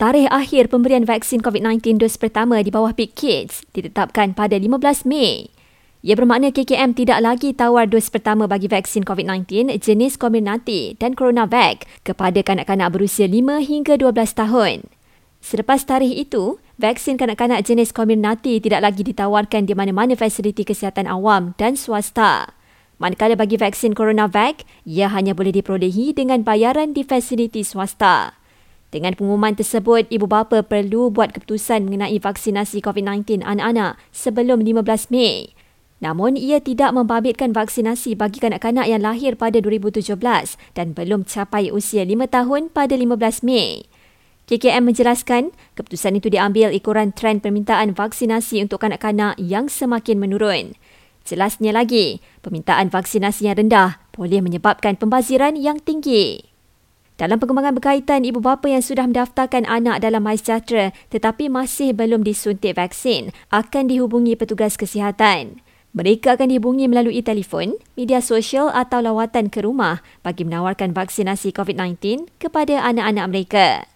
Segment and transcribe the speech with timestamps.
[0.00, 5.52] Tarikh akhir pemberian vaksin COVID-19 dos pertama di bawah Big Kids ditetapkan pada 15 Mei.
[6.00, 11.84] Ia bermakna KKM tidak lagi tawar dos pertama bagi vaksin COVID-19 jenis Comirnaty dan CoronaVac
[12.00, 14.88] kepada kanak-kanak berusia 5 hingga 12 tahun.
[15.44, 21.52] Selepas tarikh itu, vaksin kanak-kanak jenis Comirnaty tidak lagi ditawarkan di mana-mana fasiliti kesihatan awam
[21.60, 22.56] dan swasta.
[22.96, 28.39] Manakala bagi vaksin CoronaVac, ia hanya boleh diperolehi dengan bayaran di fasiliti swasta.
[28.90, 35.54] Dengan pengumuman tersebut, ibu bapa perlu buat keputusan mengenai vaksinasi COVID-19 anak-anak sebelum 15 Mei.
[36.02, 40.18] Namun, ia tidak membabitkan vaksinasi bagi kanak-kanak yang lahir pada 2017
[40.74, 43.86] dan belum capai usia 5 tahun pada 15 Mei.
[44.50, 50.74] KKM menjelaskan, keputusan itu diambil ikuran trend permintaan vaksinasi untuk kanak-kanak yang semakin menurun.
[51.22, 56.49] Jelasnya lagi, permintaan vaksinasi yang rendah boleh menyebabkan pembaziran yang tinggi.
[57.20, 62.80] Dalam perkembangan berkaitan ibu bapa yang sudah mendaftarkan anak dalam MySejahtera tetapi masih belum disuntik
[62.80, 65.60] vaksin akan dihubungi petugas kesihatan.
[65.92, 72.24] Mereka akan dihubungi melalui telefon, media sosial atau lawatan ke rumah bagi menawarkan vaksinasi COVID-19
[72.40, 73.90] kepada anak-anak mereka.